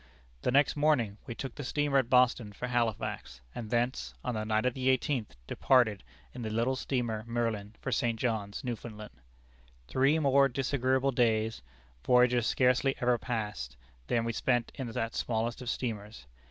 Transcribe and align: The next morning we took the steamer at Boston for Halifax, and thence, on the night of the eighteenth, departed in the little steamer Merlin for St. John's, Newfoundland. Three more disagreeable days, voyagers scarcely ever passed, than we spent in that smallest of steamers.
The 0.41 0.49
next 0.49 0.75
morning 0.75 1.19
we 1.27 1.35
took 1.35 1.53
the 1.53 1.63
steamer 1.63 1.99
at 1.99 2.09
Boston 2.09 2.53
for 2.53 2.67
Halifax, 2.69 3.39
and 3.53 3.69
thence, 3.69 4.15
on 4.23 4.33
the 4.33 4.43
night 4.45 4.65
of 4.65 4.73
the 4.73 4.89
eighteenth, 4.89 5.35
departed 5.45 6.03
in 6.33 6.41
the 6.41 6.49
little 6.49 6.75
steamer 6.75 7.23
Merlin 7.27 7.75
for 7.79 7.91
St. 7.91 8.19
John's, 8.19 8.63
Newfoundland. 8.63 9.21
Three 9.87 10.17
more 10.17 10.49
disagreeable 10.49 11.11
days, 11.11 11.61
voyagers 12.03 12.47
scarcely 12.47 12.95
ever 12.99 13.19
passed, 13.19 13.77
than 14.07 14.25
we 14.25 14.33
spent 14.33 14.71
in 14.73 14.87
that 14.91 15.13
smallest 15.13 15.61
of 15.61 15.69
steamers. 15.69 16.25